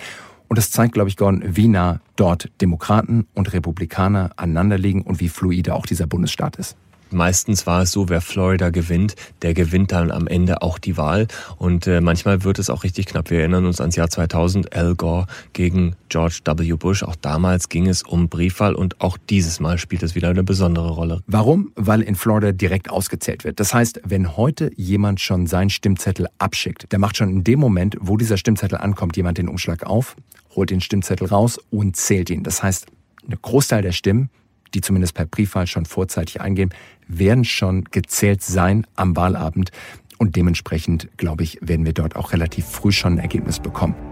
[0.48, 5.20] Und das zeigt, glaube ich, Gordon, wie nah dort Demokraten und Republikaner aneinander liegen und
[5.20, 6.76] wie fluide auch dieser Bundesstaat ist.
[7.12, 11.29] Meistens war es so, wer Florida gewinnt, der gewinnt dann am Ende auch die Wahl.
[11.59, 13.31] Und äh, manchmal wird es auch richtig knapp.
[13.31, 16.72] Wir erinnern uns ans Jahr 2000, Al Gore gegen George W.
[16.75, 17.03] Bush.
[17.03, 20.90] Auch damals ging es um Briefwahl und auch dieses Mal spielt es wieder eine besondere
[20.90, 21.22] Rolle.
[21.27, 21.72] Warum?
[21.77, 23.61] Weil in Florida direkt ausgezählt wird.
[23.61, 27.96] Das heißt, wenn heute jemand schon seinen Stimmzettel abschickt, der macht schon in dem Moment,
[28.01, 30.16] wo dieser Stimmzettel ankommt, jemand den Umschlag auf,
[30.55, 32.42] holt den Stimmzettel raus und zählt ihn.
[32.42, 32.87] Das heißt,
[33.29, 34.31] ein Großteil der Stimmen
[34.74, 36.70] die zumindest per Briefwahl schon vorzeitig eingehen,
[37.08, 39.70] werden schon gezählt sein am Wahlabend.
[40.18, 44.12] Und dementsprechend, glaube ich, werden wir dort auch relativ früh schon ein Ergebnis bekommen.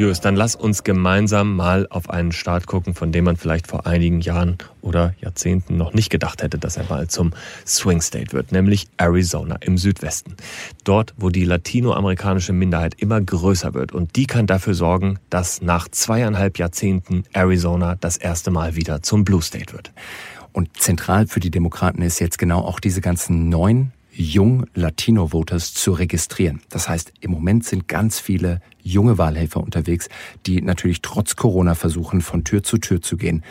[0.00, 3.86] Julius, dann lass uns gemeinsam mal auf einen Staat gucken, von dem man vielleicht vor
[3.86, 7.34] einigen Jahren oder Jahrzehnten noch nicht gedacht hätte, dass er mal zum
[7.66, 10.36] Swing State wird, nämlich Arizona im Südwesten.
[10.84, 15.86] Dort, wo die latinoamerikanische Minderheit immer größer wird und die kann dafür sorgen, dass nach
[15.86, 19.92] zweieinhalb Jahrzehnten Arizona das erste Mal wieder zum Blue State wird.
[20.54, 25.92] Und zentral für die Demokraten ist jetzt genau auch diese ganzen neuen jung Latino-Voters zu
[25.92, 26.60] registrieren.
[26.68, 30.08] Das heißt, im Moment sind ganz viele junge Wahlhelfer unterwegs,
[30.46, 33.42] die natürlich trotz Corona versuchen, von Tür zu Tür zu gehen.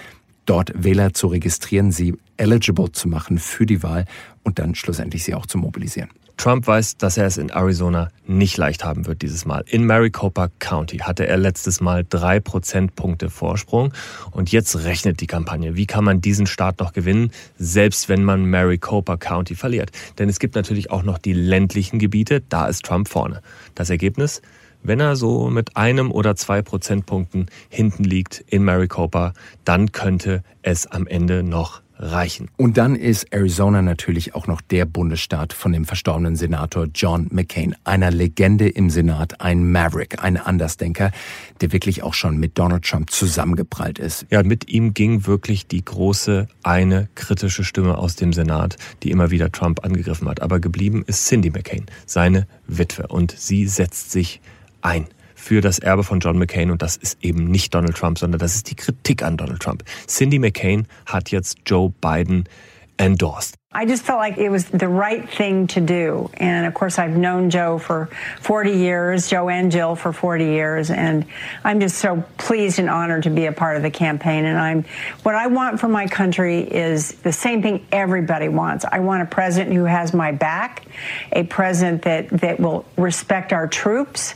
[0.46, 4.06] dort Wähler zu registrieren, sie eligible zu machen für die Wahl
[4.44, 6.10] und dann schlussendlich sie auch zu mobilisieren.
[6.38, 9.66] Trump weiß, dass er es in Arizona nicht leicht haben wird dieses Mal.
[9.68, 13.94] In Maricopa County hatte er letztes Mal drei Prozentpunkte Vorsprung
[14.32, 15.76] und jetzt rechnet die Kampagne.
[15.76, 19.92] Wie kann man diesen Staat noch gewinnen, selbst wenn man Maricopa County verliert?
[20.18, 23.42] Denn es gibt natürlich auch noch die ländlichen Gebiete, da ist Trump vorne.
[23.76, 24.42] Das Ergebnis?
[24.82, 29.34] Wenn er so mit einem oder zwei Prozentpunkten hinten liegt in Maricopa,
[29.66, 32.50] dann könnte es am Ende noch reichen.
[32.56, 37.76] Und dann ist Arizona natürlich auch noch der Bundesstaat von dem verstorbenen Senator John McCain,
[37.84, 41.12] einer Legende im Senat, ein Maverick, ein Andersdenker,
[41.60, 44.26] der wirklich auch schon mit Donald Trump zusammengeprallt ist.
[44.30, 49.30] Ja, mit ihm ging wirklich die große eine kritische Stimme aus dem Senat, die immer
[49.30, 50.42] wieder Trump angegriffen hat.
[50.42, 54.40] Aber geblieben ist Cindy McCain, seine Witwe, und sie setzt sich
[54.82, 58.40] ein für das Erbe von John McCain und das ist eben nicht Donald Trump, sondern
[58.40, 59.84] das ist die Kritik an Donald Trump.
[60.06, 62.44] Cindy McCain hat jetzt Joe Biden
[63.00, 63.56] endorsed.
[63.72, 66.30] I just felt like it was the right thing to do.
[66.34, 68.10] And of course, I've known Joe for
[68.42, 70.90] 40 years, Joe and Jill for 40 years.
[70.90, 71.26] And
[71.64, 74.46] I'm just so pleased and honored to be a part of the campaign.
[74.46, 74.86] And I'm,
[75.22, 78.86] what I want for my country is the same thing everybody wants.
[78.86, 80.86] I want a president who has my back,
[81.32, 84.34] a president that, that will respect our troops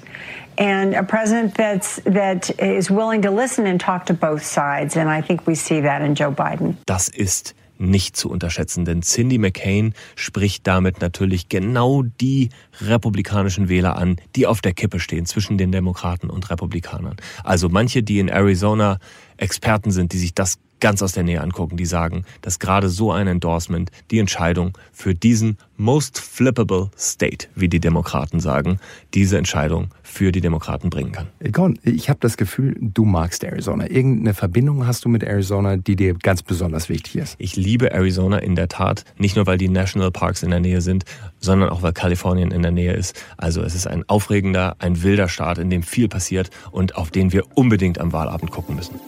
[0.60, 4.96] and a president that's that is willing to listen and talk to both sides.
[4.96, 6.76] And I think we see that in Joe Biden.
[6.86, 12.50] Das ist nicht zu unterschätzen, denn Cindy McCain spricht damit natürlich genau die
[12.82, 17.18] republikanischen Wähler an, die auf der Kippe stehen zwischen den Demokraten und Republikanern.
[17.44, 19.00] Also manche, die in Arizona
[19.38, 23.14] Experten sind, die sich das ganz aus der Nähe angucken, die sagen, dass gerade so
[23.14, 28.80] ein Endorsement die Entscheidung für diesen most flippable state, wie die Demokraten sagen,
[29.14, 31.28] diese Entscheidung für die Demokraten bringen kann.
[31.54, 33.90] Gordon, ich habe das Gefühl, du magst Arizona.
[33.90, 37.36] Irgendeine Verbindung hast du mit Arizona, die dir ganz besonders wichtig ist?
[37.38, 40.82] Ich liebe Arizona in der Tat, nicht nur weil die National Parks in der Nähe
[40.82, 41.06] sind,
[41.40, 43.24] sondern auch weil Kalifornien in der Nähe ist.
[43.38, 47.32] Also es ist ein aufregender, ein wilder Staat, in dem viel passiert und auf den
[47.32, 49.00] wir unbedingt am Wahlabend gucken müssen.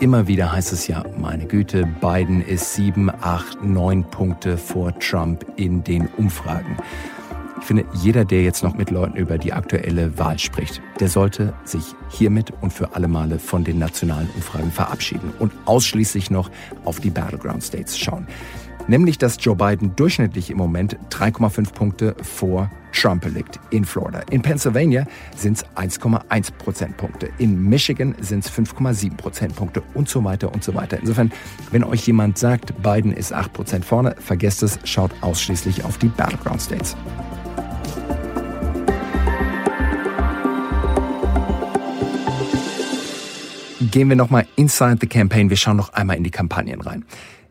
[0.00, 5.44] Immer wieder heißt es ja, meine Güte, Biden ist sieben, acht, neun Punkte vor Trump
[5.56, 6.76] in den Umfragen.
[7.60, 11.52] Ich finde, jeder, der jetzt noch mit Leuten über die aktuelle Wahl spricht, der sollte
[11.64, 16.48] sich hiermit und für alle Male von den nationalen Umfragen verabschieden und ausschließlich noch
[16.84, 18.28] auf die Battleground States schauen
[18.88, 24.20] nämlich dass Joe Biden durchschnittlich im Moment 3,5 Punkte vor Trump liegt in Florida.
[24.30, 27.28] In Pennsylvania sind es 1,1 Prozentpunkte.
[27.38, 30.98] In Michigan sind es 5,7 Prozentpunkte und so weiter und so weiter.
[30.98, 31.30] Insofern,
[31.70, 36.08] wenn euch jemand sagt, Biden ist 8 Prozent vorne, vergesst es, schaut ausschließlich auf die
[36.08, 36.96] Battleground States.
[43.90, 45.50] Gehen wir nochmal inside the campaign.
[45.50, 47.04] Wir schauen noch einmal in die Kampagnen rein.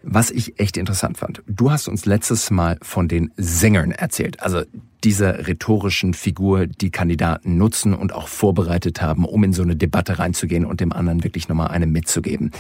[0.03, 1.41] Was ich echt interessant fand.
[1.47, 4.41] Du hast uns letztes Mal von den Sängern erzählt.
[4.41, 4.63] Also
[5.03, 10.19] dieser rhetorischen Figur, die Kandidaten nutzen und auch vorbereitet haben, um in so eine Debatte
[10.19, 12.51] reinzugehen und dem anderen wirklich nochmal eine mitzugeben.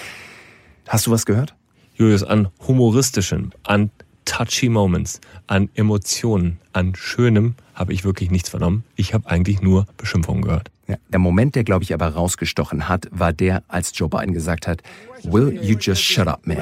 [0.87, 1.55] Hast du was gehört?
[1.95, 3.89] Julius, an humoristischen, an
[4.27, 8.83] touchy Moments, an Emotionen, an Schönem habe ich wirklich nichts vernommen.
[8.95, 10.69] Ich habe eigentlich nur Beschimpfungen gehört.
[10.87, 14.67] Ja, der Moment, der, glaube ich, aber rausgestochen hat, war der, als Joe Biden gesagt
[14.67, 14.83] hat,
[15.23, 16.57] Will you just shut up, man?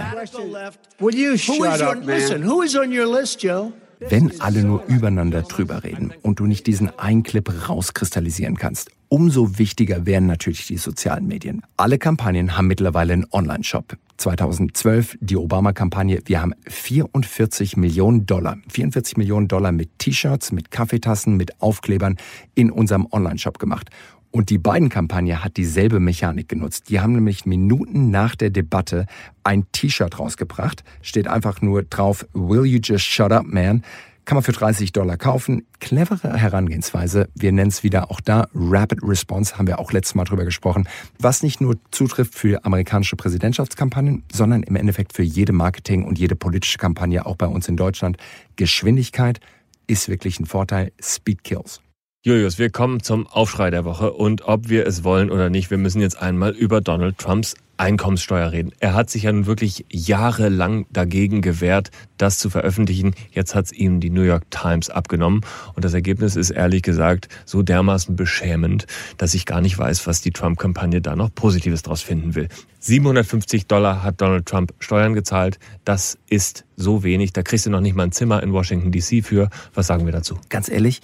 [0.99, 2.07] Will you shut up, man?
[2.07, 3.73] Listen, who is on your list, Joe?
[3.99, 9.57] Wenn alle nur übereinander drüber reden und du nicht diesen einen Clip rauskristallisieren kannst, umso
[9.57, 11.61] wichtiger werden natürlich die sozialen Medien.
[11.77, 13.95] Alle Kampagnen haben mittlerweile einen Online-Shop.
[14.17, 16.21] 2012 die Obama-Kampagne.
[16.25, 22.17] Wir haben 44 Millionen Dollar, 44 Millionen Dollar mit T-Shirts, mit Kaffeetassen, mit Aufklebern
[22.53, 23.89] in unserem Online-Shop gemacht.
[24.31, 26.89] Und die beiden Kampagne hat dieselbe Mechanik genutzt.
[26.89, 29.05] Die haben nämlich Minuten nach der Debatte
[29.43, 30.83] ein T-Shirt rausgebracht.
[31.01, 33.83] Steht einfach nur drauf, Will you just shut up, man?
[34.25, 35.67] Kann man für 30 Dollar kaufen.
[35.79, 37.29] Clevere Herangehensweise.
[37.35, 40.87] Wir nennen es wieder auch da Rapid Response, haben wir auch letztes Mal drüber gesprochen.
[41.19, 46.35] Was nicht nur zutrifft für amerikanische Präsidentschaftskampagnen, sondern im Endeffekt für jede Marketing- und jede
[46.35, 48.17] politische Kampagne, auch bei uns in Deutschland.
[48.55, 49.39] Geschwindigkeit
[49.85, 50.91] ist wirklich ein Vorteil.
[50.99, 51.81] Speed kills.
[52.27, 55.77] Julius, wir kommen zum Aufschrei der Woche und ob wir es wollen oder nicht, wir
[55.77, 58.71] müssen jetzt einmal über Donald Trumps Einkommenssteuer reden.
[58.79, 63.13] Er hat sich ja nun wirklich jahrelang dagegen gewehrt, das zu veröffentlichen.
[63.29, 65.41] Jetzt hat es ihm die New York Times abgenommen
[65.75, 70.21] und das Ergebnis ist ehrlich gesagt so dermaßen beschämend, dass ich gar nicht weiß, was
[70.21, 72.47] die Trump-Kampagne da noch Positives draus finden will.
[72.79, 75.59] 750 Dollar hat Donald Trump Steuern gezahlt.
[75.83, 77.33] Das ist so wenig.
[77.33, 79.51] Da kriegst du noch nicht mal ein Zimmer in Washington DC für.
[79.75, 80.39] Was sagen wir dazu?
[80.49, 81.01] Ganz ehrlich,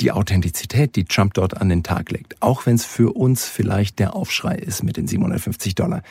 [0.00, 3.98] die Authentizität, die Trump dort an den Tag legt, auch wenn es für uns vielleicht
[3.98, 6.02] der Aufschrei ist mit den 750 Dollar,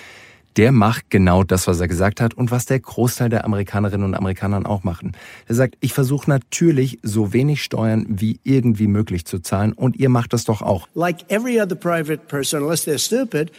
[0.58, 4.16] der macht genau das, was er gesagt hat und was der Großteil der Amerikanerinnen und
[4.16, 5.12] Amerikanern auch machen.
[5.48, 10.10] Er sagt, ich versuche natürlich so wenig Steuern wie irgendwie möglich zu zahlen und ihr
[10.10, 10.88] macht das doch auch.
[10.96, 13.52] Like every other private person, unless they're stupid,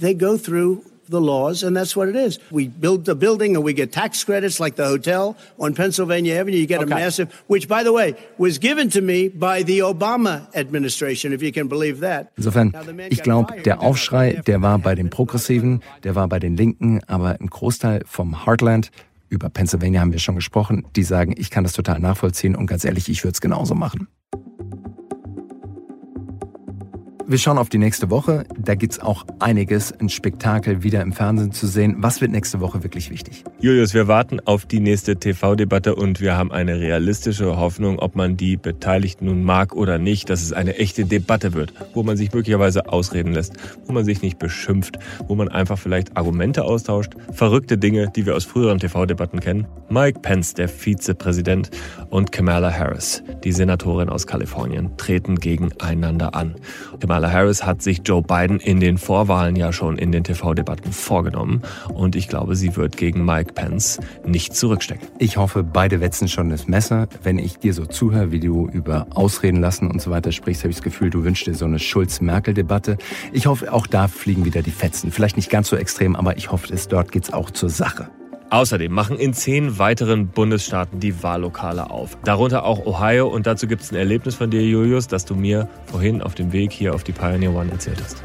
[0.00, 2.38] they go through the laws, and that's what it is.
[2.50, 6.56] We build the building and we get tax credits like the hotel on Pennsylvania Avenue.
[6.56, 6.92] You get okay.
[6.92, 11.42] a massive, which by the way, was given to me by the Obama administration, if
[11.42, 12.32] you can believe that.
[12.36, 12.72] Insofern,
[13.10, 17.40] ich glaube, der Aufschrei, der war bei den Progressiven, der war bei den Linken, aber
[17.40, 18.90] ein Großteil vom Heartland
[19.28, 22.84] über Pennsylvania haben wir schon gesprochen, die sagen, ich kann das total nachvollziehen und ganz
[22.84, 24.08] ehrlich, ich würde es genauso machen.
[27.26, 28.44] Wir schauen auf die nächste Woche.
[28.64, 31.96] Da gibt's auch einiges, ein Spektakel wieder im Fernsehen zu sehen.
[31.98, 33.44] Was wird nächste Woche wirklich wichtig?
[33.60, 38.36] Julius, wir warten auf die nächste TV-Debatte und wir haben eine realistische Hoffnung, ob man
[38.36, 42.32] die Beteiligten nun mag oder nicht, dass es eine echte Debatte wird, wo man sich
[42.32, 43.54] möglicherweise ausreden lässt,
[43.86, 44.98] wo man sich nicht beschimpft,
[45.28, 49.66] wo man einfach vielleicht Argumente austauscht, verrückte Dinge, die wir aus früheren TV-Debatten kennen.
[49.90, 51.70] Mike Pence, der Vizepräsident,
[52.10, 56.54] und Kamala Harris, die Senatorin aus Kalifornien, treten gegeneinander an.
[57.00, 61.62] Kamala Harris hat sich Joe Biden in den Vorwahlen ja schon in den TV-Debatten vorgenommen
[61.92, 65.08] und ich glaube, sie wird gegen Mike Pence nicht zurückstecken.
[65.18, 67.08] Ich hoffe, beide wetzen schon das Messer.
[67.22, 70.70] Wenn ich dir so zuhöre, wie du über Ausreden lassen und so weiter sprichst, habe
[70.70, 72.98] ich das Gefühl, du wünschst dir so eine Schulz-Merkel-Debatte.
[73.32, 75.10] Ich hoffe, auch da fliegen wieder die Fetzen.
[75.10, 78.08] Vielleicht nicht ganz so extrem, aber ich hoffe, es dort geht's auch zur Sache.
[78.50, 82.16] Außerdem machen in zehn weiteren Bundesstaaten die Wahllokale auf.
[82.24, 83.28] Darunter auch Ohio.
[83.28, 86.52] Und dazu gibt es ein Erlebnis von dir, Julius, das du mir vorhin auf dem
[86.52, 88.22] Weg hier auf die Pioneer One erzählt hast.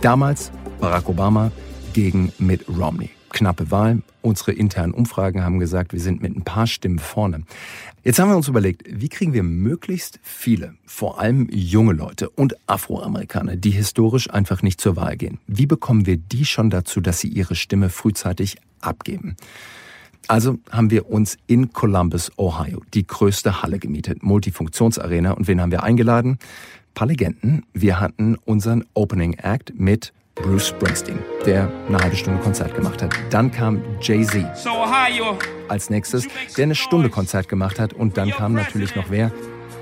[0.00, 1.50] Damals Barack Obama
[1.92, 3.10] gegen Mitt Romney.
[3.30, 4.02] Knappe Wahl.
[4.22, 7.44] Unsere internen Umfragen haben gesagt, wir sind mit ein paar Stimmen vorne.
[8.04, 12.56] Jetzt haben wir uns überlegt, wie kriegen wir möglichst viele, vor allem junge Leute und
[12.68, 15.38] Afroamerikaner, die historisch einfach nicht zur Wahl gehen.
[15.46, 19.36] Wie bekommen wir die schon dazu, dass sie ihre Stimme frühzeitig abgeben.
[20.28, 25.32] Also haben wir uns in Columbus, Ohio, die größte Halle gemietet, Multifunktionsarena.
[25.32, 26.32] Und wen haben wir eingeladen?
[26.32, 27.66] Ein paar Legenden.
[27.72, 33.14] Wir hatten unseren Opening Act mit Bruce Springsteen, der eine halbe Stunde Konzert gemacht hat.
[33.30, 34.44] Dann kam Jay-Z
[35.68, 37.92] als nächstes, der eine Stunde Konzert gemacht hat.
[37.92, 39.30] Und dann kam natürlich noch wer?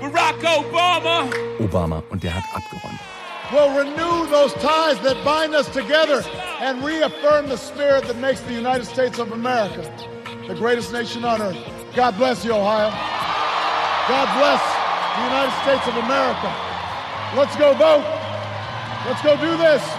[0.01, 1.23] Barack Obama.
[1.59, 2.03] Obama.
[2.09, 2.99] Und der hat abgeräumt.
[3.51, 6.23] will renew those ties that bind us together
[6.59, 9.81] and reaffirm the spirit that makes the United States of America
[10.47, 11.57] the greatest nation on earth.
[11.95, 12.89] God bless you, Ohio.
[14.07, 14.61] God bless
[15.17, 16.49] the United States of America.
[17.35, 18.05] Let's go vote.
[19.07, 19.98] Let's go do this.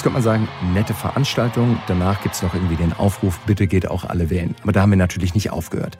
[0.00, 1.78] Jetzt könnte man sagen, nette Veranstaltung.
[1.86, 4.56] Danach gibt es noch irgendwie den Aufruf, bitte geht auch alle wählen.
[4.62, 5.98] Aber da haben wir natürlich nicht aufgehört.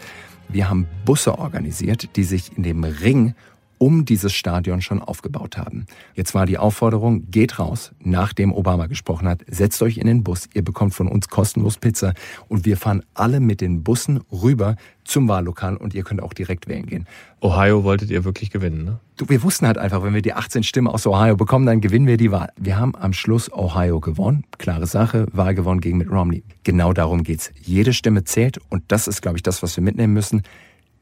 [0.48, 3.34] Wir haben Busse organisiert, die sich in dem Ring
[3.80, 5.86] um dieses Stadion schon aufgebaut haben.
[6.14, 10.50] Jetzt war die Aufforderung, geht raus, nachdem Obama gesprochen hat, setzt euch in den Bus,
[10.52, 12.12] ihr bekommt von uns kostenlos Pizza
[12.48, 16.68] und wir fahren alle mit den Bussen rüber zum Wahllokal und ihr könnt auch direkt
[16.68, 17.06] wählen gehen.
[17.40, 19.00] Ohio wolltet ihr wirklich gewinnen, ne?
[19.16, 22.06] Du, wir wussten halt einfach, wenn wir die 18 Stimmen aus Ohio bekommen, dann gewinnen
[22.06, 22.52] wir die Wahl.
[22.58, 24.44] Wir haben am Schluss Ohio gewonnen.
[24.58, 26.42] Klare Sache, Wahl gewonnen gegen Mitt Romney.
[26.64, 27.50] Genau darum geht's.
[27.60, 30.42] Jede Stimme zählt und das ist, glaube ich, das, was wir mitnehmen müssen.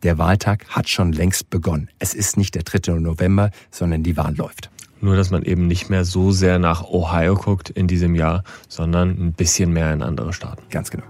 [0.04, 1.90] Der Wahltag hat schon längst begonnen.
[1.98, 3.00] Es ist nicht der 3.
[3.00, 4.70] November, sondern die Wahl läuft.
[5.00, 9.10] Nur, dass man eben nicht mehr so sehr nach Ohio guckt in diesem Jahr, sondern
[9.10, 10.62] ein bisschen mehr in andere Staaten.
[10.70, 11.04] Ganz genau.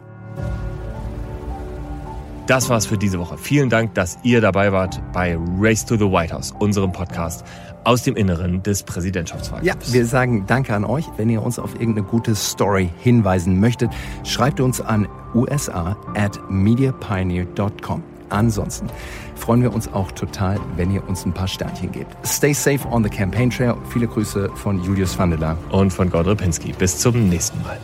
[2.46, 3.36] Das war's für diese Woche.
[3.36, 7.44] Vielen Dank, dass ihr dabei wart bei Race to the White House, unserem Podcast
[7.84, 9.88] aus dem Inneren des Präsidentschaftswahlkampfs.
[9.88, 11.04] Ja, wir sagen Danke an euch.
[11.18, 13.90] Wenn ihr uns auf irgendeine gute Story hinweisen möchtet,
[14.24, 18.02] schreibt uns an usa at mediapioneer.com.
[18.30, 18.88] Ansonsten
[19.36, 22.14] freuen wir uns auch total, wenn ihr uns ein paar Sternchen gebt.
[22.26, 23.74] Stay safe on the campaign trail.
[23.90, 26.72] Viele Grüße von Julius Vandela und von Gordon Repinski.
[26.72, 27.78] Bis zum nächsten Mal.